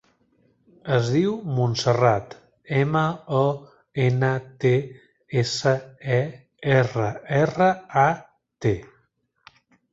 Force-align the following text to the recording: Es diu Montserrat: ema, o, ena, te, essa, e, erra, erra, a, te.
Es 0.93 1.09
diu 1.15 1.35
Montserrat: 1.57 2.33
ema, 2.79 3.03
o, 3.41 3.43
ena, 4.07 4.31
te, 4.65 4.73
essa, 5.45 5.77
e, 6.19 6.21
erra, 6.81 7.15
erra, 7.45 7.73
a, 8.09 8.11
te. 8.67 8.77